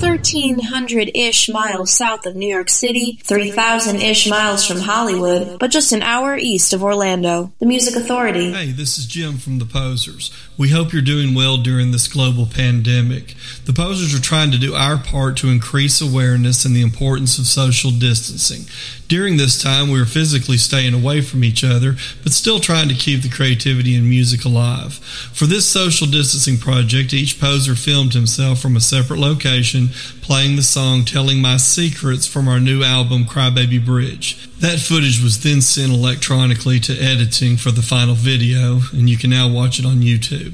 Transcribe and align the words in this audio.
1,300 0.00 1.10
ish 1.12 1.48
miles 1.48 1.90
south 1.90 2.24
of 2.24 2.36
New 2.36 2.46
York 2.46 2.70
City, 2.70 3.18
3,000 3.24 3.96
ish 3.96 4.28
miles 4.28 4.64
from 4.64 4.78
Hollywood, 4.78 5.58
but 5.58 5.72
just 5.72 5.90
an 5.90 6.02
hour 6.02 6.36
east 6.36 6.72
of 6.72 6.84
Orlando. 6.84 7.52
The 7.58 7.66
Music 7.66 7.96
Authority. 7.96 8.52
Hey, 8.52 8.70
this 8.70 8.96
is 8.96 9.06
Jim 9.06 9.38
from 9.38 9.58
The 9.58 9.64
Posers. 9.64 10.30
We 10.56 10.70
hope 10.70 10.92
you're 10.92 11.02
doing 11.02 11.34
well 11.34 11.56
during 11.56 11.90
this 11.90 12.06
global 12.06 12.46
pandemic. 12.46 13.34
The 13.64 13.72
Posers 13.72 14.14
are 14.14 14.22
trying 14.22 14.52
to 14.52 14.58
do 14.58 14.74
our 14.74 14.98
part 14.98 15.36
to 15.38 15.48
increase 15.48 16.00
awareness 16.00 16.64
and 16.64 16.76
the 16.76 16.82
importance 16.82 17.36
of 17.38 17.46
social 17.46 17.90
distancing. 17.90 18.66
During 19.08 19.38
this 19.38 19.60
time, 19.62 19.90
we 19.90 19.98
were 19.98 20.04
physically 20.04 20.58
staying 20.58 20.92
away 20.92 21.22
from 21.22 21.42
each 21.42 21.64
other, 21.64 21.96
but 22.22 22.32
still 22.32 22.60
trying 22.60 22.90
to 22.90 22.94
keep 22.94 23.22
the 23.22 23.30
creativity 23.30 23.96
and 23.96 24.06
music 24.06 24.44
alive. 24.44 24.96
For 25.32 25.46
this 25.46 25.66
social 25.66 26.06
distancing 26.06 26.58
project, 26.58 27.14
each 27.14 27.40
poser 27.40 27.74
filmed 27.74 28.12
himself 28.12 28.60
from 28.60 28.76
a 28.76 28.80
separate 28.80 29.18
location, 29.18 29.88
playing 30.20 30.56
the 30.56 30.62
song 30.62 31.06
Telling 31.06 31.40
My 31.40 31.56
Secrets 31.56 32.26
from 32.26 32.48
our 32.48 32.60
new 32.60 32.82
album, 32.82 33.24
Crybaby 33.24 33.82
Bridge. 33.82 34.46
That 34.58 34.78
footage 34.78 35.22
was 35.22 35.42
then 35.42 35.62
sent 35.62 35.90
electronically 35.90 36.78
to 36.80 37.02
editing 37.02 37.56
for 37.56 37.70
the 37.70 37.80
final 37.80 38.14
video, 38.14 38.80
and 38.92 39.08
you 39.08 39.16
can 39.16 39.30
now 39.30 39.48
watch 39.48 39.78
it 39.78 39.86
on 39.86 40.02
YouTube. 40.02 40.52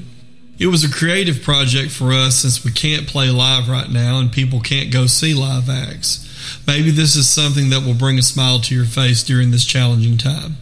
It 0.57 0.67
was 0.67 0.85
a 0.85 0.89
creative 0.89 1.43
project 1.43 1.91
for 1.91 2.13
us 2.13 2.37
since 2.37 2.63
we 2.63 2.71
can't 2.71 3.07
play 3.07 3.29
live 3.29 3.67
right 3.67 3.89
now 3.89 4.19
and 4.19 4.31
people 4.31 4.61
can't 4.61 4.93
go 4.93 5.05
see 5.05 5.33
live 5.33 5.69
acts. 5.69 6.24
Maybe 6.67 6.91
this 6.91 7.15
is 7.15 7.29
something 7.29 7.69
that 7.69 7.85
will 7.85 7.93
bring 7.93 8.17
a 8.17 8.21
smile 8.21 8.59
to 8.59 8.75
your 8.75 8.85
face 8.85 9.23
during 9.23 9.51
this 9.51 9.65
challenging 9.65 10.17
time. 10.17 10.57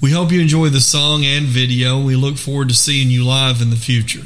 We 0.00 0.12
hope 0.12 0.30
you 0.30 0.40
enjoy 0.40 0.68
the 0.68 0.80
song 0.80 1.24
and 1.24 1.46
video. 1.46 2.02
We 2.02 2.16
look 2.16 2.36
forward 2.36 2.68
to 2.68 2.74
seeing 2.74 3.08
you 3.08 3.24
live 3.24 3.62
in 3.62 3.70
the 3.70 3.76
future. 3.76 4.24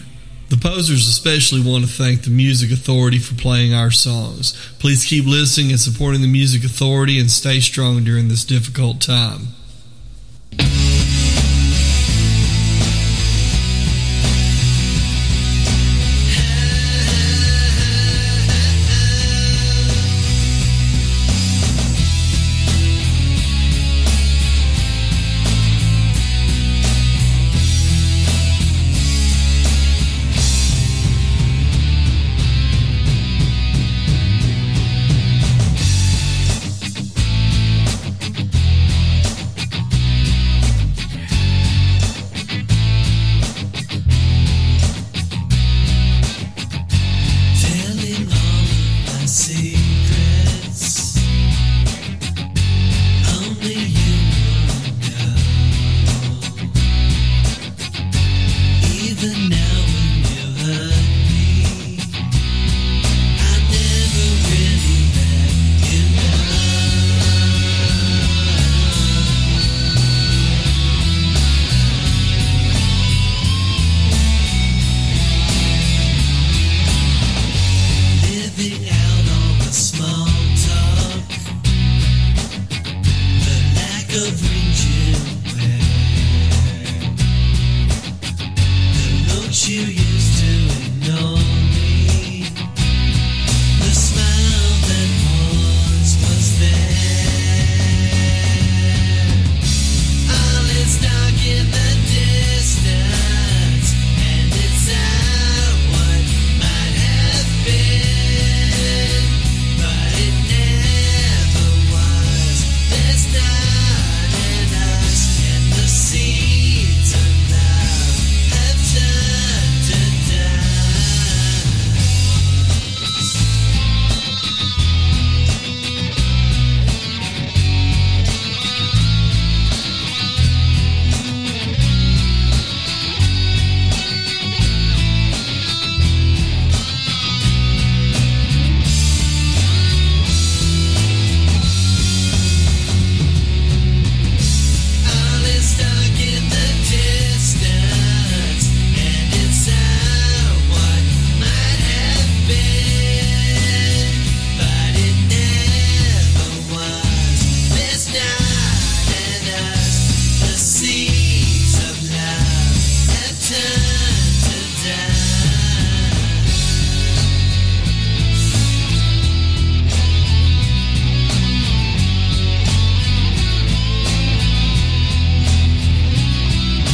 The 0.48 0.56
posers 0.56 1.06
especially 1.06 1.62
want 1.62 1.84
to 1.84 1.90
thank 1.90 2.22
the 2.22 2.30
Music 2.30 2.72
Authority 2.72 3.20
for 3.20 3.36
playing 3.36 3.72
our 3.72 3.92
songs. 3.92 4.52
Please 4.80 5.04
keep 5.04 5.24
listening 5.24 5.70
and 5.70 5.78
supporting 5.78 6.22
the 6.22 6.26
Music 6.26 6.64
Authority 6.64 7.20
and 7.20 7.30
stay 7.30 7.60
strong 7.60 8.02
during 8.02 8.26
this 8.26 8.44
difficult 8.44 9.00
time. 9.00 9.54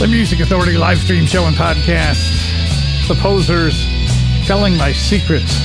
The 0.07 0.13
Music 0.13 0.39
Authority 0.39 0.79
live 0.79 0.99
stream 0.99 1.27
show 1.27 1.47
and 1.47 1.57
podcast. 1.57 3.09
The 3.09 3.17
Posers 3.17 3.89
telling 4.47 4.77
my 4.77 4.93
secrets. 4.93 5.59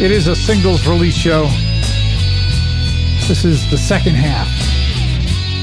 It 0.00 0.10
is 0.10 0.26
a 0.26 0.34
singles 0.34 0.86
release 0.86 1.14
show. 1.14 1.42
This 3.28 3.44
is 3.44 3.70
the 3.70 3.76
second 3.76 4.14
half. 4.14 4.48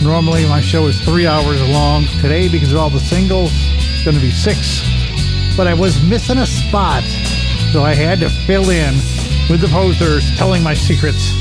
Normally 0.04 0.48
my 0.48 0.62
show 0.62 0.86
is 0.86 1.02
three 1.02 1.26
hours 1.26 1.68
long. 1.68 2.04
Today, 2.22 2.48
because 2.48 2.74
of 2.74 2.78
all 2.78 2.92
the 2.92 3.00
singles, 3.00 3.50
it's 3.56 4.04
going 4.06 4.16
to 4.16 4.22
be 4.22 4.30
six. 4.30 4.84
But 5.58 5.66
I 5.66 5.74
was 5.74 6.00
missing 6.08 6.38
a 6.38 6.46
spot, 6.46 7.04
so 7.72 7.82
I 7.82 7.96
had 7.96 8.20
to 8.20 8.30
fill 8.30 8.70
in 8.70 8.94
with 9.50 9.62
the 9.62 9.68
Posers 9.70 10.38
telling 10.38 10.62
my 10.62 10.76
secrets. 10.76 11.32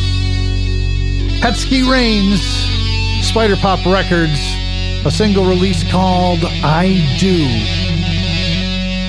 Petsky 1.42 1.86
Reigns, 1.86 2.40
Spider 3.22 3.56
Pop 3.56 3.84
Records, 3.84 4.53
a 5.06 5.10
single 5.10 5.44
release 5.44 5.88
called 5.90 6.40
I 6.44 7.16
Do. 7.18 7.36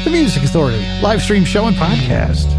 The 0.04 0.12
Music 0.12 0.44
Authority, 0.44 0.86
live 1.02 1.22
stream 1.22 1.46
show 1.46 1.68
and 1.68 1.76
podcast. 1.76 2.55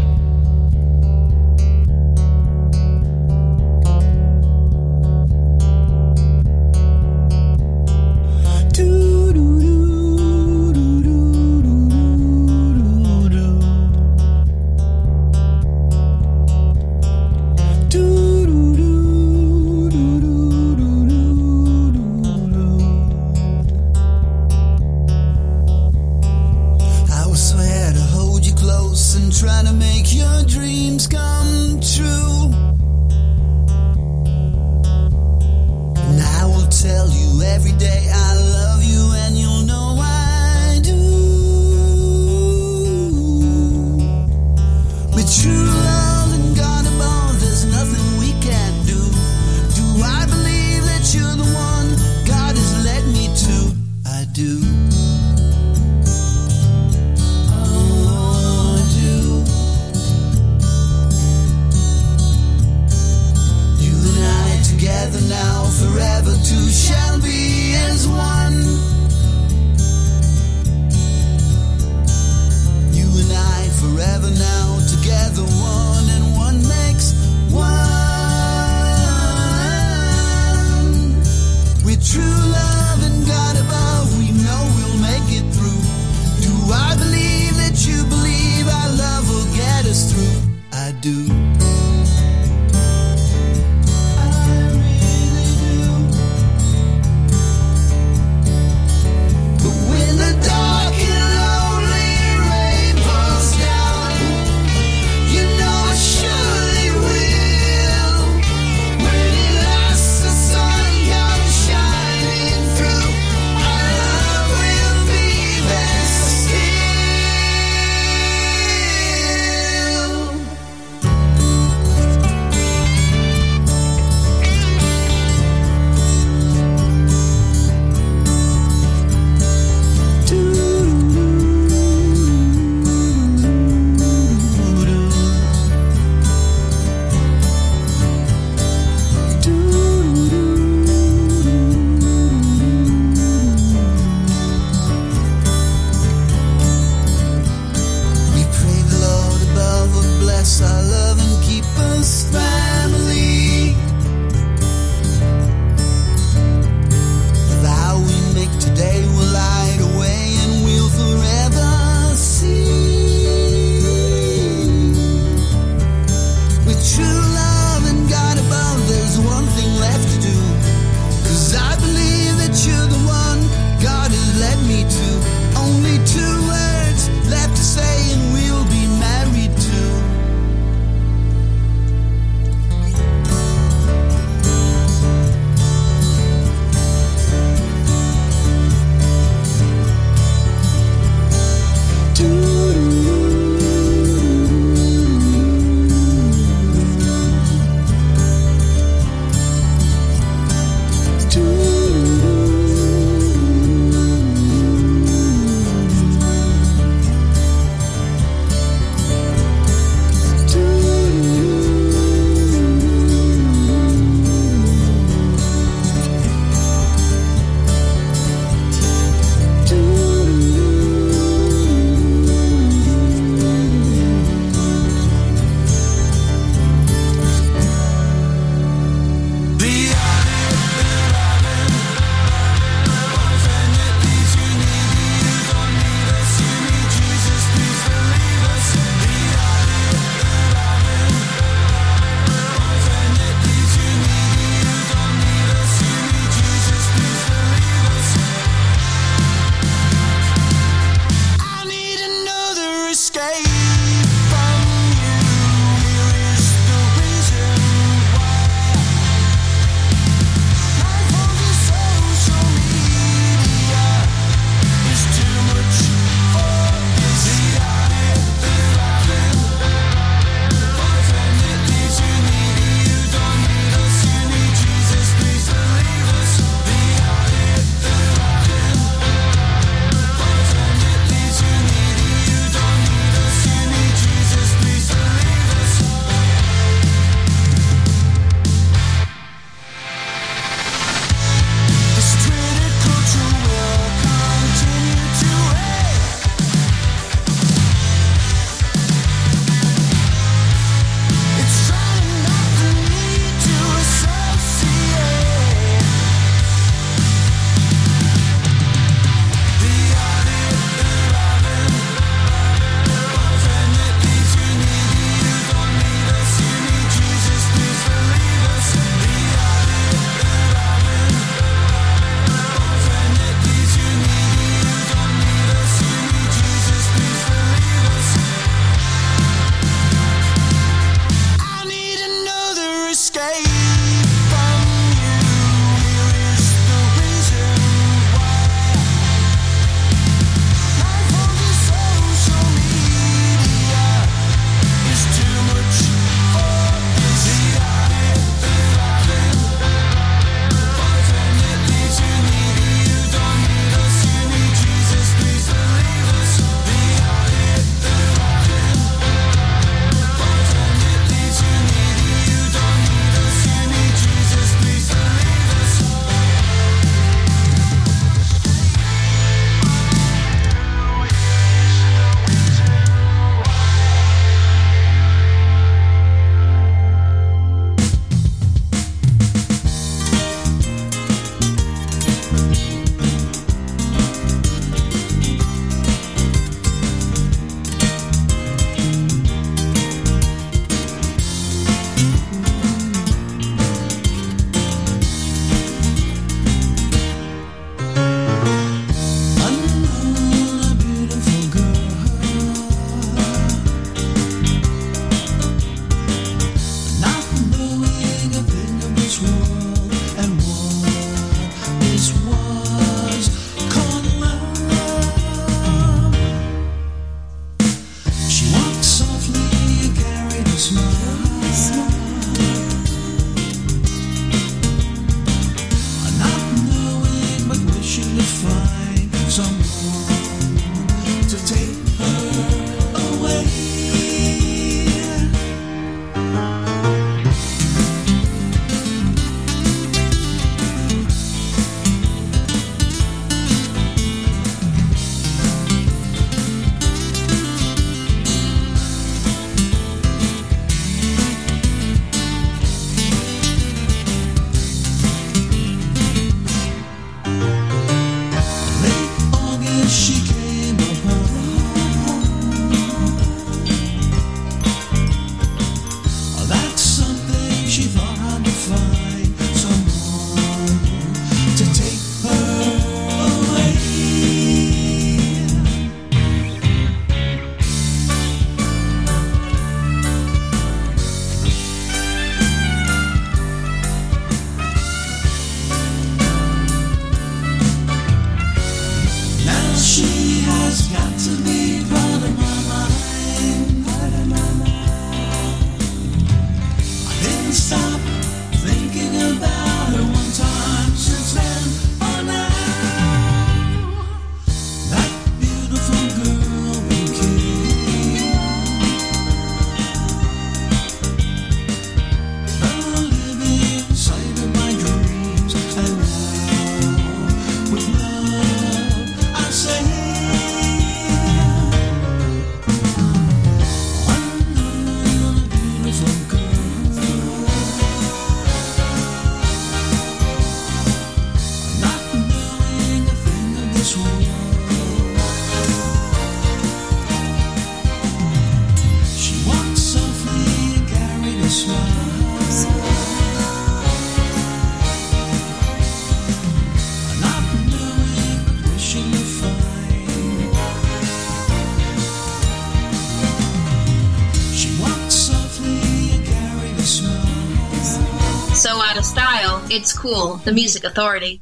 the 560.47 560.53
music 560.53 560.85
authority. 560.85 561.41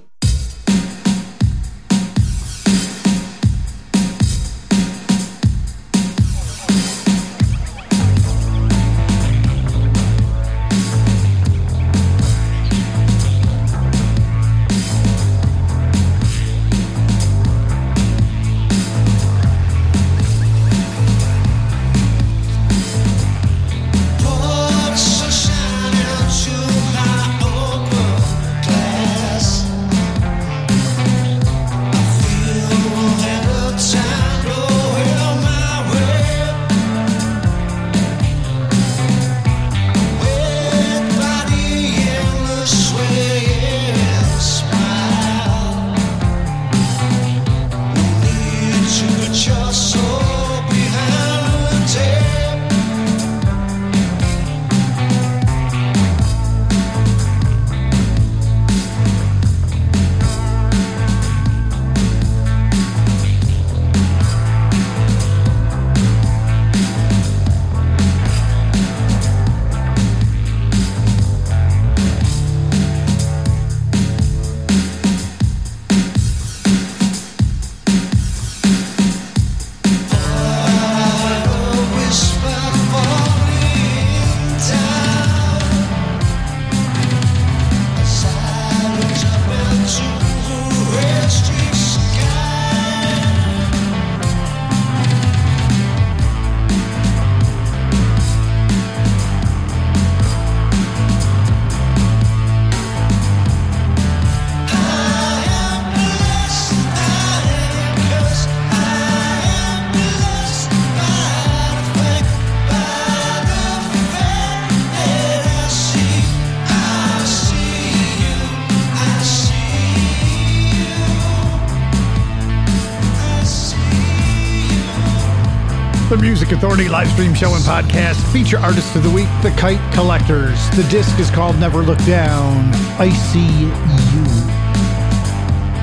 Authority 126.61 126.89
live 126.89 127.07
stream 127.07 127.33
show 127.33 127.55
and 127.55 127.63
podcast. 127.63 128.21
Feature 128.31 128.59
artist 128.59 128.95
of 128.95 129.01
the 129.01 129.09
week, 129.09 129.27
The 129.41 129.49
Kite 129.57 129.81
Collectors. 129.95 130.69
The 130.77 130.87
disc 130.91 131.17
is 131.19 131.31
called 131.31 131.57
Never 131.57 131.81
Look 131.81 131.97
Down. 132.05 132.69
I 132.99 133.09
see 133.09 133.47
you. 133.59 133.69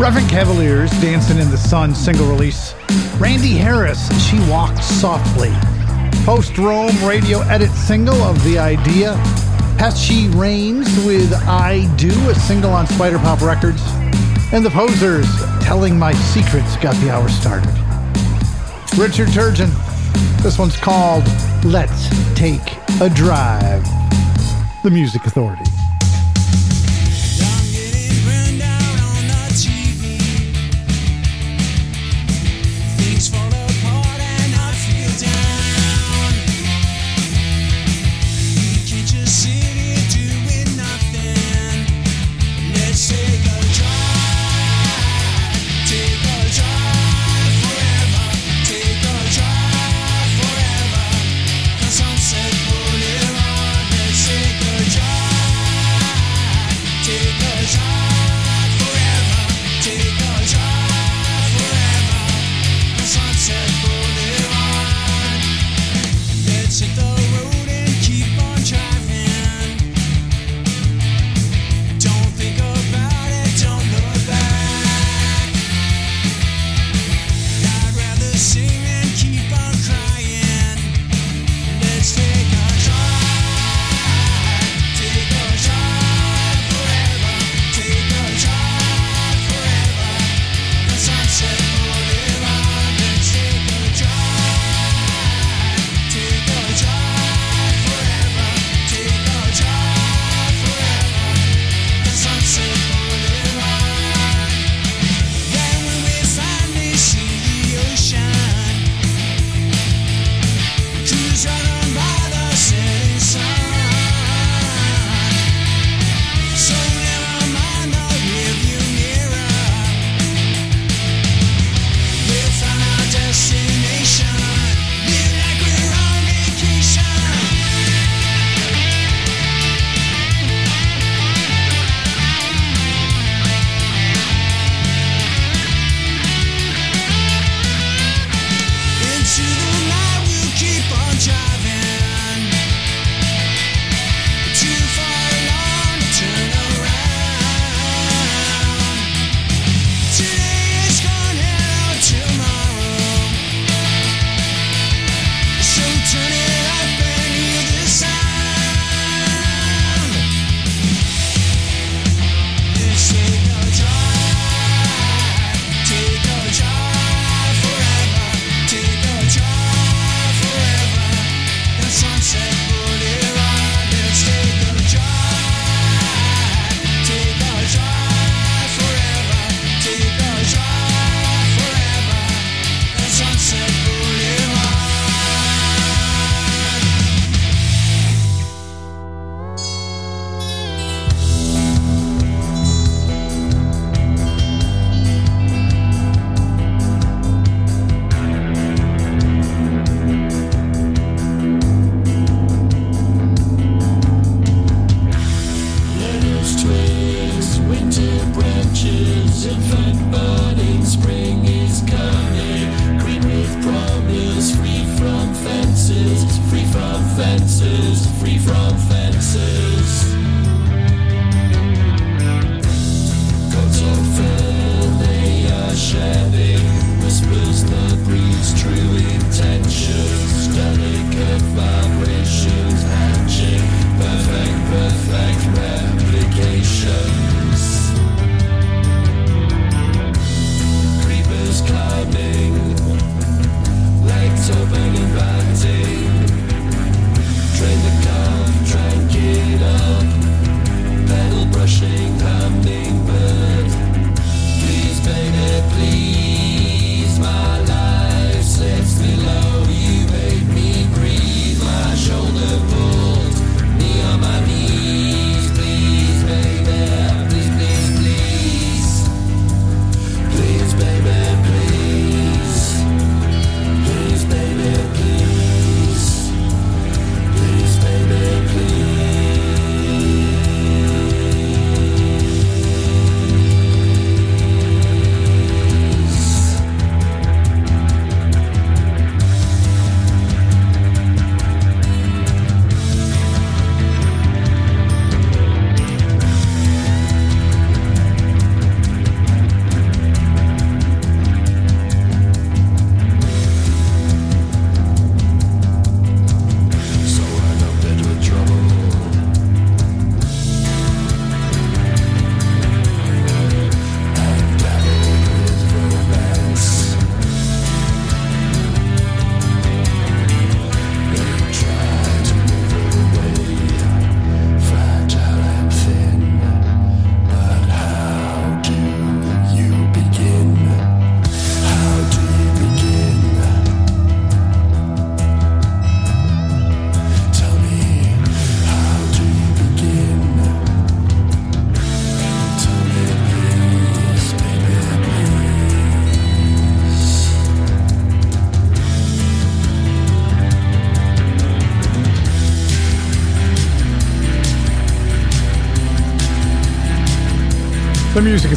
Reverend 0.01 0.31
Cavaliers, 0.31 0.93
Dancing 1.01 1.39
in 1.39 1.51
the 1.51 1.57
Sun, 1.57 1.97
single 1.97 2.29
release. 2.29 2.75
Randy 3.19 3.57
Harris, 3.57 4.07
She 4.25 4.39
Walked 4.49 4.85
Softly. 4.85 5.51
Post 6.25 6.57
Rome 6.57 6.95
radio 7.05 7.41
edit 7.41 7.73
single 7.73 8.23
of 8.23 8.41
The 8.45 8.61
Idea. 8.61 9.15
Pesci 9.79 10.33
Reigns 10.37 10.87
with 11.05 11.33
I 11.49 11.93
Do, 11.97 12.13
a 12.31 12.37
single 12.37 12.71
on 12.71 12.87
Spider 12.87 13.19
Pop 13.19 13.41
Records. 13.41 13.83
And 14.53 14.65
The 14.65 14.71
Posers, 14.71 15.27
Telling 15.61 15.99
My 15.99 16.13
Secrets, 16.13 16.77
got 16.77 16.95
the 17.03 17.11
hour 17.11 17.29
started. 17.29 17.75
Richard 18.97 19.29
Turgeon, 19.29 19.71
this 20.43 20.59
one's 20.59 20.77
called 20.77 21.25
Let's 21.65 22.09
Take 22.35 22.77
a 23.01 23.11
Drive. 23.11 23.85
The 24.83 24.91
Music 24.91 25.27
Authority. 25.27 25.68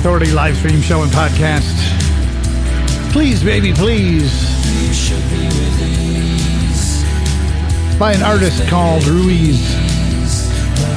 Authority 0.01 0.31
live 0.31 0.57
stream 0.57 0.81
show 0.81 1.03
and 1.03 1.11
podcast. 1.11 1.77
Please, 3.11 3.43
baby, 3.43 3.71
please. 3.71 4.31
By 7.99 8.13
an 8.13 8.23
artist 8.23 8.67
called 8.67 9.05
Ruiz. 9.05 9.61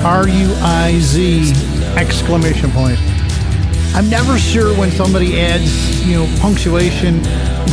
R 0.02 0.26
U 0.26 0.54
I 0.62 0.98
Z 1.00 1.52
exclamation 1.98 2.70
point. 2.70 2.98
I'm 3.94 4.08
never 4.08 4.38
sure 4.38 4.74
when 4.78 4.90
somebody 4.90 5.38
adds, 5.38 6.02
you 6.06 6.16
know, 6.16 6.38
punctuation 6.40 7.22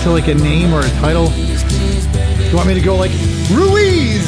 to 0.02 0.10
like 0.10 0.28
a 0.28 0.36
name 0.36 0.74
or 0.74 0.82
a 0.82 0.90
title. 1.00 1.28
Do 1.28 2.44
you 2.44 2.56
want 2.58 2.68
me 2.68 2.74
to 2.74 2.82
go 2.82 2.98
like 2.98 3.12
Ruiz? 3.50 4.28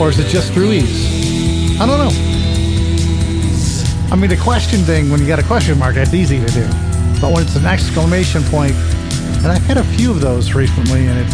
Or 0.00 0.10
is 0.10 0.20
it 0.20 0.28
just 0.28 0.54
Ruiz? 0.54 1.80
I 1.80 1.86
don't 1.86 1.98
know. 1.98 2.27
I 4.10 4.16
mean, 4.16 4.30
the 4.30 4.38
question 4.38 4.80
thing, 4.80 5.10
when 5.10 5.20
you 5.20 5.26
got 5.26 5.38
a 5.38 5.42
question 5.42 5.78
mark, 5.78 5.96
that's 5.96 6.14
easy 6.14 6.40
to 6.40 6.46
do. 6.52 6.66
But 7.20 7.30
when 7.30 7.42
it's 7.42 7.56
an 7.56 7.66
exclamation 7.66 8.42
point, 8.44 8.72
and 8.72 9.48
I've 9.48 9.62
had 9.64 9.76
a 9.76 9.84
few 9.84 10.10
of 10.10 10.22
those 10.22 10.54
recently, 10.54 11.06
and 11.06 11.18
it, 11.18 11.26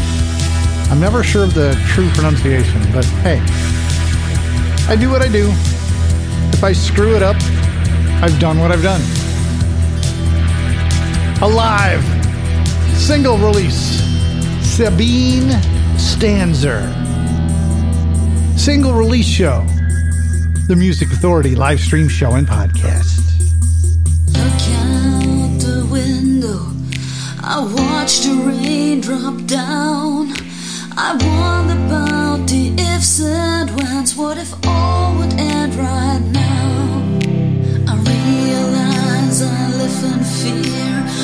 I'm 0.90 0.98
never 0.98 1.22
sure 1.22 1.44
of 1.44 1.54
the 1.54 1.80
true 1.86 2.08
pronunciation, 2.10 2.82
but 2.92 3.04
hey, 3.22 3.40
I 4.88 4.96
do 4.96 5.08
what 5.08 5.22
I 5.22 5.28
do. 5.28 5.50
If 6.52 6.64
I 6.64 6.72
screw 6.72 7.14
it 7.14 7.22
up, 7.22 7.36
I've 8.20 8.40
done 8.40 8.58
what 8.58 8.72
I've 8.72 8.82
done. 8.82 9.00
Alive, 11.42 12.02
single 12.98 13.38
release, 13.38 14.02
Sabine 14.62 15.50
Stanzer. 15.94 16.92
Single 18.58 18.94
release 18.94 19.26
show 19.26 19.64
the 20.66 20.76
Music 20.76 21.12
Authority 21.12 21.54
live 21.54 21.78
stream 21.78 22.08
show 22.08 22.32
and 22.32 22.46
podcast. 22.46 23.20
Look 24.32 24.62
out 24.80 25.60
the 25.60 25.86
window. 25.92 26.60
I 27.42 27.60
watch 27.60 28.20
the 28.20 28.34
rain 28.46 29.02
drop 29.02 29.44
down. 29.44 30.32
I 30.96 31.12
wonder 31.20 31.84
about 31.84 32.48
the 32.48 32.74
ifs 32.78 33.20
and 33.20 33.68
whens. 33.78 34.16
What 34.16 34.38
if 34.38 34.54
all 34.66 35.14
would 35.18 35.34
end 35.34 35.74
right 35.74 36.22
now? 36.32 37.18
I 37.86 37.96
realize 38.08 39.42
I 39.42 39.68
live 39.76 40.04
in 40.12 40.24
fear. 40.38 41.23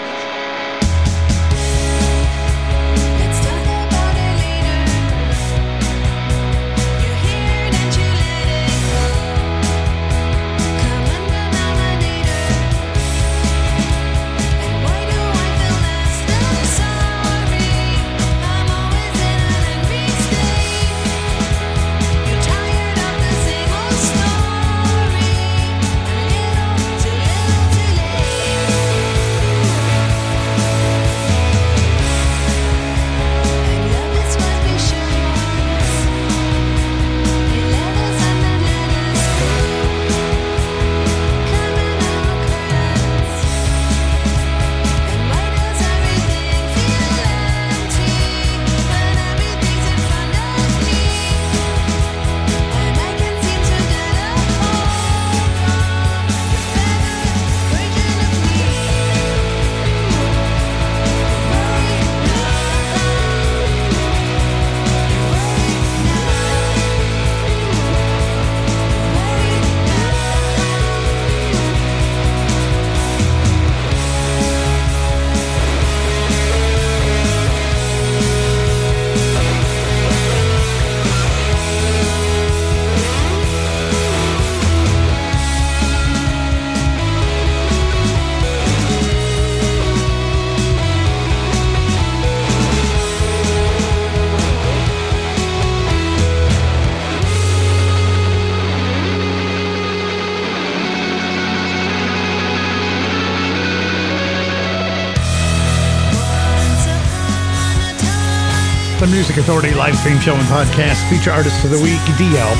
Authority 109.51 109.75
live 109.75 109.97
stream 109.97 110.17
show 110.17 110.33
and 110.33 110.47
podcast 110.47 111.03
feature 111.09 111.29
artist 111.29 111.65
of 111.65 111.71
the 111.71 111.81
week, 111.83 111.99
DL. 112.15 112.55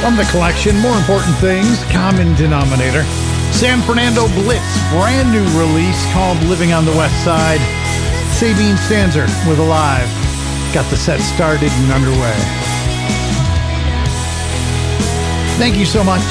From 0.00 0.16
the 0.16 0.24
collection, 0.32 0.80
more 0.80 0.96
important 0.96 1.36
things, 1.44 1.84
common 1.92 2.34
denominator. 2.36 3.04
San 3.52 3.82
Fernando 3.82 4.28
Blitz, 4.32 4.64
brand 4.88 5.28
new 5.28 5.44
release 5.60 6.10
called 6.14 6.40
Living 6.44 6.72
on 6.72 6.86
the 6.86 6.90
West 6.92 7.22
Side. 7.22 7.60
Sabine 8.32 8.80
Stanzer 8.80 9.28
with 9.46 9.58
Alive. 9.58 10.08
Got 10.72 10.88
the 10.88 10.96
set 10.96 11.20
started 11.20 11.68
and 11.70 11.92
underway. 11.92 12.32
Thank 15.60 15.76
you 15.76 15.84
so 15.84 16.02
much. 16.02 16.24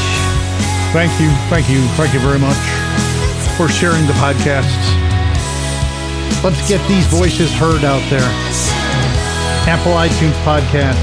Thank 0.98 1.14
you, 1.22 1.30
thank 1.54 1.70
you, 1.70 1.86
thank 1.94 2.12
you 2.16 2.20
very 2.22 2.40
much 2.40 2.58
for 3.54 3.70
sharing 3.70 4.08
the 4.08 4.18
podcasts. 4.18 4.90
Let's 6.44 6.68
get 6.68 6.82
these 6.88 7.06
voices 7.06 7.54
heard 7.54 7.86
out 7.86 8.02
there. 8.10 8.71
Apple 9.70 9.94
iTunes 9.94 10.34
Podcast, 10.42 10.98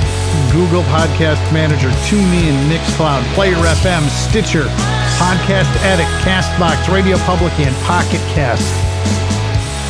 Google 0.51 0.83
Podcast 0.91 1.41
Manager, 1.53 1.89
TuneIn, 2.11 2.55
Mixcloud, 2.67 3.23
Player 3.35 3.55
FM, 3.55 4.03
Stitcher, 4.11 4.65
Podcast 5.15 5.71
Addict, 5.87 6.11
Castbox, 6.27 6.93
Radio 6.93 7.17
Public, 7.23 7.53
and 7.61 7.75
Pocket 7.87 8.21
Cast. 8.35 8.67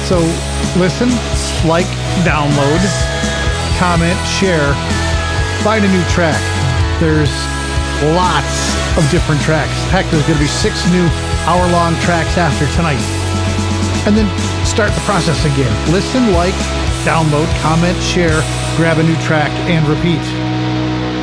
So 0.04 0.20
listen, 0.76 1.08
like, 1.68 1.88
download, 2.28 2.80
comment, 3.80 4.18
share, 4.28 4.74
find 5.64 5.84
a 5.84 5.88
new 5.88 6.04
track. 6.12 6.38
There's 7.00 7.32
lots 8.14 8.52
of 8.96 9.08
different 9.10 9.40
tracks. 9.42 9.72
Heck, 9.88 10.04
there's 10.12 10.26
going 10.26 10.38
to 10.38 10.44
be 10.44 10.50
six 10.50 10.76
new 10.92 11.08
hour-long 11.48 11.96
tracks 12.04 12.36
after 12.36 12.68
tonight 12.76 13.00
and 14.06 14.16
then 14.16 14.28
start 14.64 14.92
the 14.92 15.00
process 15.02 15.44
again. 15.44 15.72
Listen, 15.92 16.32
like, 16.32 16.54
download, 17.04 17.48
comment, 17.60 18.00
share, 18.02 18.42
grab 18.76 18.98
a 18.98 19.02
new 19.02 19.16
track, 19.22 19.50
and 19.68 19.86
repeat. 19.86 20.22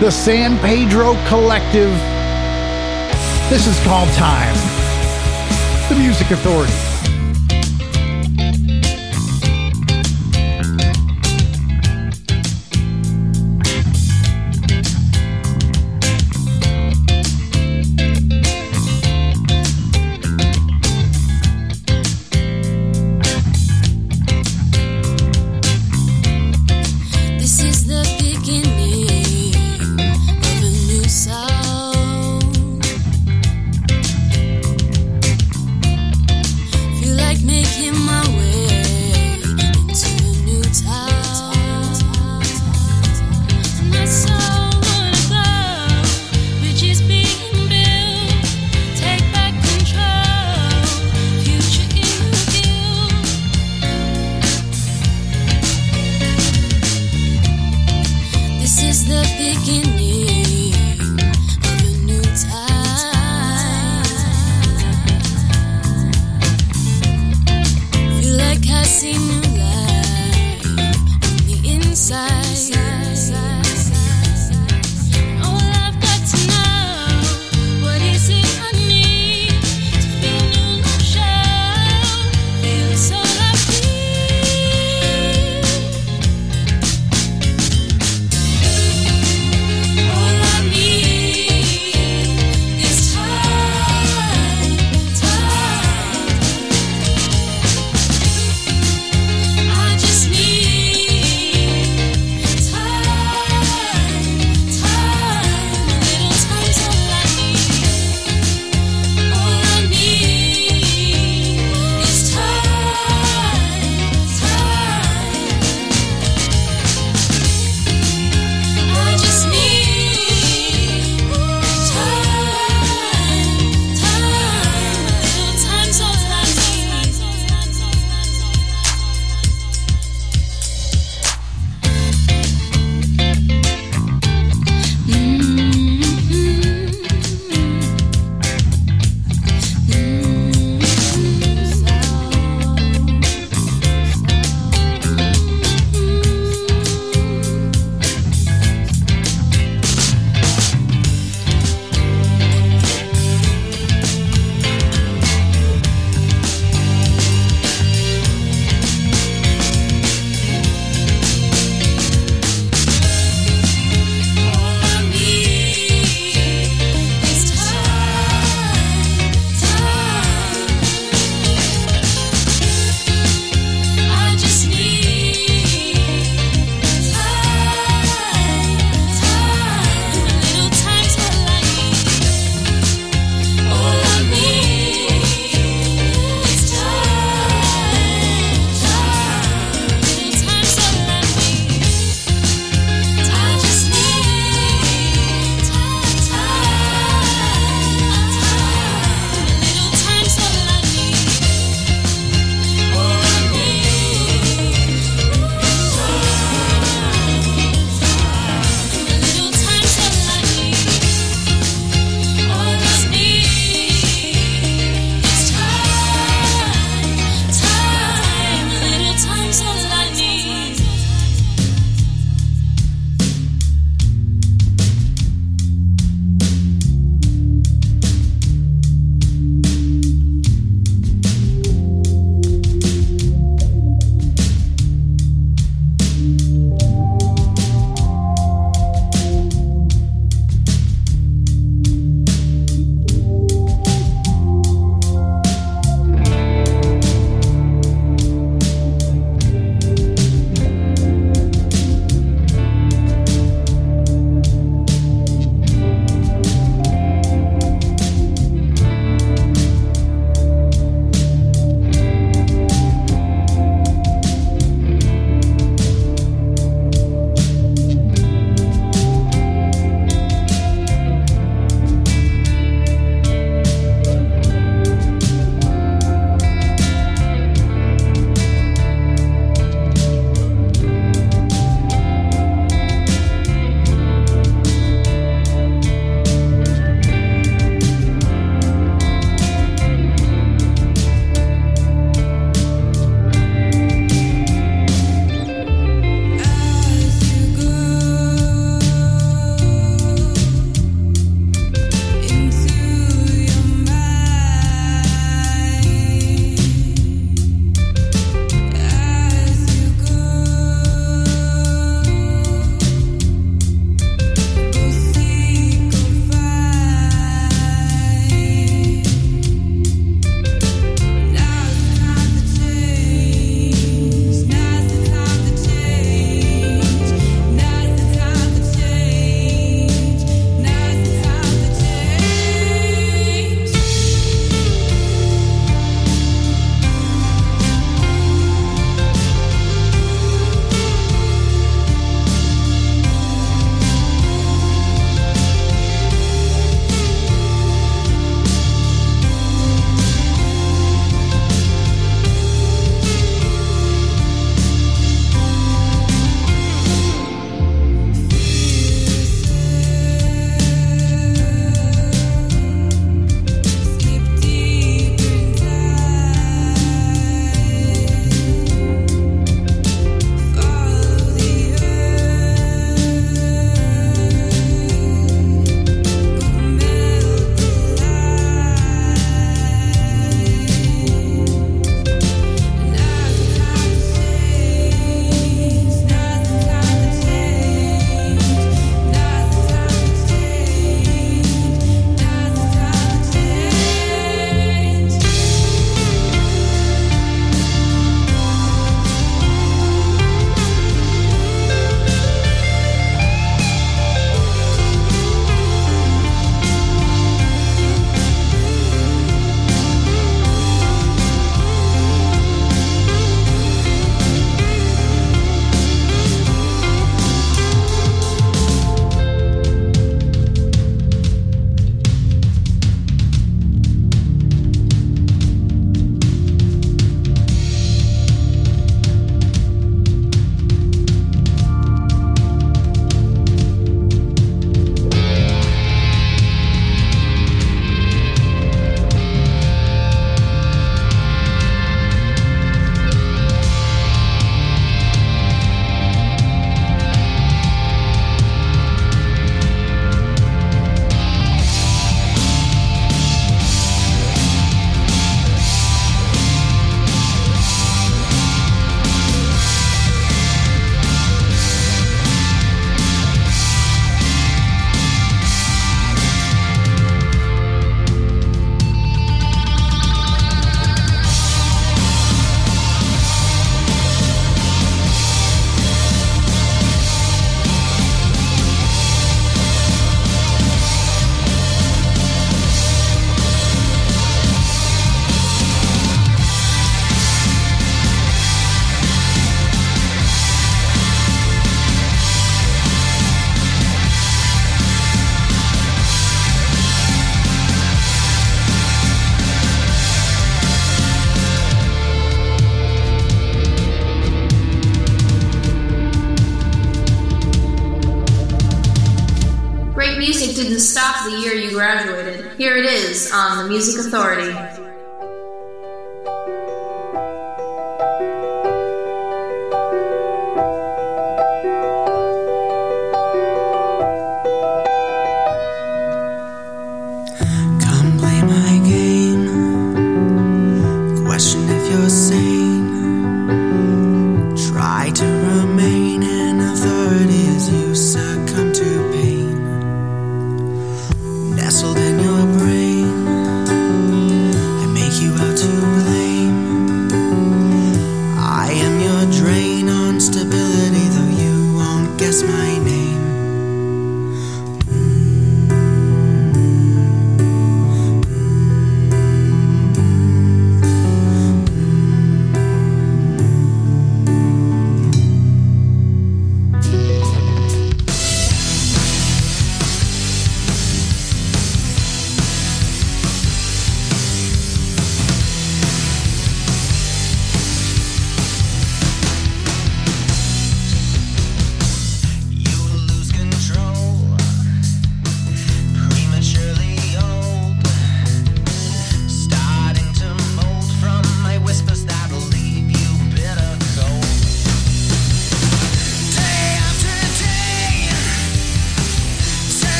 The 0.00 0.10
San 0.10 0.58
Pedro 0.58 1.14
Collective. 1.26 1.90
This 3.50 3.66
is 3.66 3.78
called 3.84 4.08
Time. 4.10 4.54
The 5.88 5.96
Music 5.96 6.30
Authority. 6.30 6.87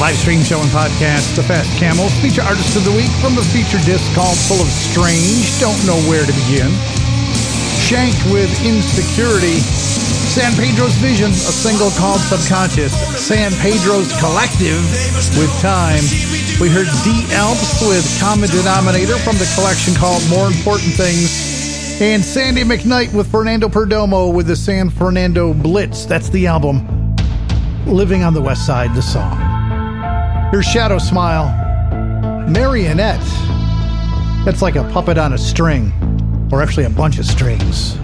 Live 0.00 0.16
stream 0.16 0.40
show 0.40 0.56
and 0.64 0.72
podcast. 0.72 1.36
The 1.36 1.44
Fast 1.44 1.68
Camels 1.76 2.08
feature 2.24 2.40
artist 2.40 2.74
of 2.74 2.88
the 2.88 2.90
week 2.96 3.12
from 3.20 3.36
the 3.36 3.44
feature 3.52 3.76
disc 3.84 4.08
called 4.16 4.36
Full 4.48 4.56
of 4.56 4.72
Strange. 4.72 5.44
Don't 5.60 5.76
know 5.84 6.00
where 6.08 6.24
to 6.24 6.32
begin. 6.48 6.72
Shank 7.76 8.16
with 8.32 8.48
Insecurity. 8.64 9.60
San 10.32 10.56
Pedro's 10.56 10.96
Vision, 11.04 11.28
a 11.28 11.52
single 11.52 11.92
called 12.00 12.20
Subconscious. 12.32 12.96
San 13.20 13.52
Pedro's 13.60 14.08
Collective 14.16 14.80
with 15.36 15.52
Time. 15.60 16.00
We 16.64 16.72
heard 16.72 16.88
D 17.04 17.28
Alps 17.36 17.84
with 17.84 18.08
Common 18.24 18.48
Denominator 18.48 19.20
from 19.20 19.36
the 19.36 19.48
collection 19.54 19.92
called 19.92 20.24
More 20.30 20.48
Important 20.48 20.96
Things. 20.96 22.00
And 22.00 22.24
Sandy 22.24 22.64
McKnight 22.64 23.12
with 23.12 23.30
Fernando 23.30 23.68
Perdomo 23.68 24.32
with 24.32 24.46
the 24.46 24.56
San 24.56 24.88
Fernando 24.88 25.52
Blitz. 25.52 26.06
That's 26.06 26.30
the 26.30 26.46
album. 26.46 26.88
Living 27.84 28.24
on 28.24 28.32
the 28.32 28.40
West 28.40 28.64
Side, 28.64 28.94
the 28.94 29.02
song. 29.02 29.39
Here's 30.50 30.66
Shadow 30.66 30.98
Smile. 30.98 31.46
Marionette. 32.48 33.20
That's 34.44 34.62
like 34.62 34.74
a 34.74 34.82
puppet 34.90 35.16
on 35.16 35.32
a 35.32 35.38
string, 35.38 35.92
or 36.50 36.60
actually 36.60 36.86
a 36.86 36.90
bunch 36.90 37.20
of 37.20 37.26
strings. 37.26 37.96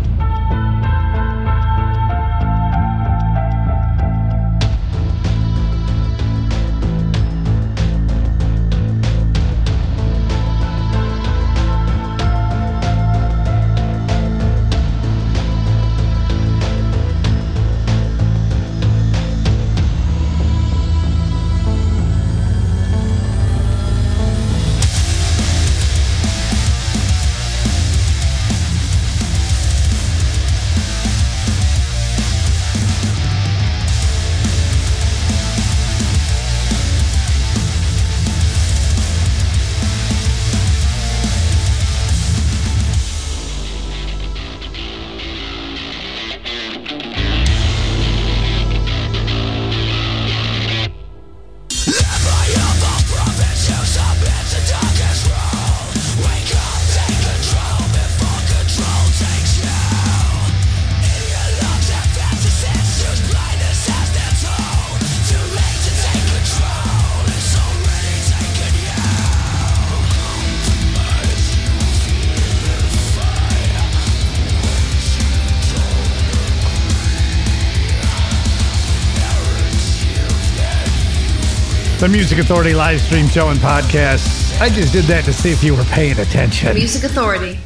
The 82.07 82.13
Music 82.13 82.39
Authority 82.39 82.73
live 82.73 83.01
stream 83.01 83.27
show 83.27 83.49
and 83.49 83.59
podcast. 83.59 84.61
I 84.61 84.69
just 84.69 84.93
did 84.93 85.07
that 85.07 85.25
to 85.25 85.33
see 85.33 85.51
if 85.51 85.65
you 85.65 85.75
were 85.75 85.83
paying 85.87 86.17
attention. 86.21 86.73
Music 86.73 87.03
Authority. 87.03 87.59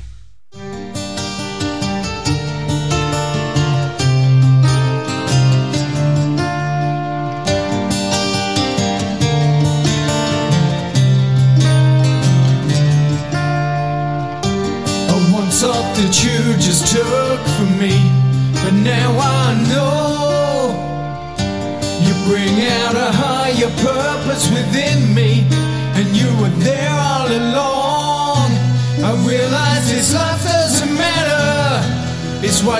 I 15.04 15.30
once 15.34 15.60
thought 15.60 15.94
that 15.96 16.24
you 16.24 16.56
just 16.56 16.86
took 16.90 17.40
from 17.58 17.78
me, 17.78 17.99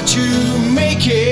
you 0.09 0.59
make 0.72 1.07
it. 1.07 1.30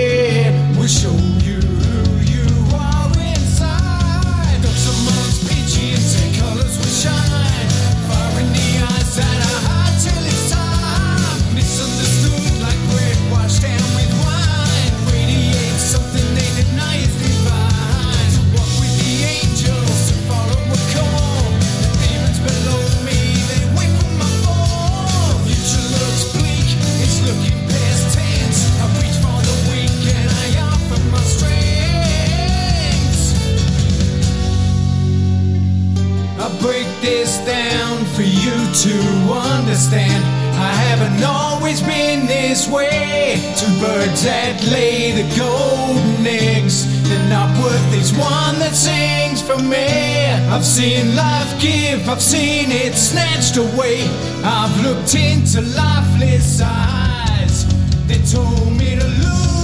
That 44.24 44.62
lay 44.72 45.12
the 45.12 45.26
golden 45.36 46.26
eggs. 46.26 46.86
They're 47.08 47.28
not 47.28 47.50
worth 47.62 47.90
this 47.90 48.10
one 48.12 48.58
that 48.58 48.74
sings 48.74 49.40
for 49.40 49.58
me. 49.62 50.26
I've 50.50 50.64
seen 50.64 51.14
life 51.14 51.60
give, 51.60 52.08
I've 52.08 52.22
seen 52.22 52.70
it 52.70 52.94
snatched 52.94 53.56
away. 53.56 54.02
I've 54.42 54.76
looked 54.82 55.14
into 55.14 55.60
lifeless 55.60 56.60
eyes. 56.62 57.66
They 58.06 58.18
told 58.24 58.72
me 58.76 58.98
to 58.98 59.06
lose 59.06 59.57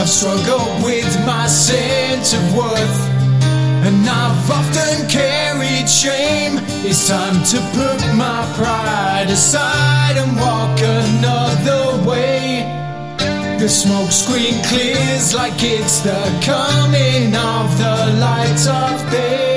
I've 0.00 0.08
struggled 0.08 0.82
with 0.82 1.26
my 1.26 1.46
sense 1.46 2.32
of 2.32 2.56
worth. 2.56 3.00
And 3.84 4.08
I've 4.08 4.50
often 4.50 5.06
carried 5.10 5.86
shame. 5.90 6.58
It's 6.88 7.06
time 7.06 7.44
to 7.52 7.58
put 7.76 8.00
my 8.16 8.50
pride 8.56 9.26
aside 9.28 10.16
and 10.16 10.34
walk 10.38 10.80
another 10.80 12.08
way. 12.08 12.64
The 13.58 13.68
smoke 13.68 14.10
screen 14.10 14.64
clears 14.64 15.34
like 15.34 15.62
it's 15.62 16.00
the 16.00 16.22
coming 16.40 17.36
of 17.36 17.76
the 17.76 18.16
light 18.18 18.66
of 18.68 19.10
day. 19.10 19.49